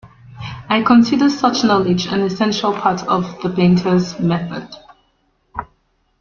[0.67, 4.67] I consider such knowledge an essential part of the painter's method.